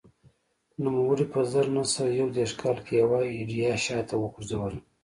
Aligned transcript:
نوموړي 0.83 1.25
په 1.33 1.39
زر 1.51 1.65
نه 1.75 1.83
سوه 1.93 2.11
یو 2.19 2.27
دېرش 2.37 2.53
کال 2.61 2.77
کې 2.85 2.93
یوه 3.01 3.19
ایډیا 3.37 3.71
شا 3.85 3.99
ته 4.09 4.15
وغورځوله 4.17 4.79